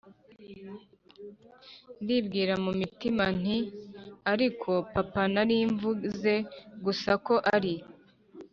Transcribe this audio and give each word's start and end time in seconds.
Ndibwira 2.03 2.53
mu 2.63 2.71
mutima 2.79 3.23
nti 3.39 3.57
ariko 4.31 4.69
papa 4.93 5.23
nari 5.33 5.57
mvuze 5.73 6.33
gusa 6.85 7.11
ko 7.25 7.35
ari 7.55 7.73